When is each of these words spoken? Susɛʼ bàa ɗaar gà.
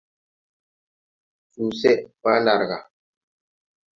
Susɛʼ 1.51 1.97
bàa 2.21 2.39
ɗaar 2.45 2.61
gà. 2.69 2.77